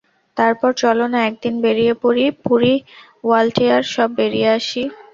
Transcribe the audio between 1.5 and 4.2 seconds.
বেরিয়ে পড়ি, পুরী ওয়ালটেয়ার সব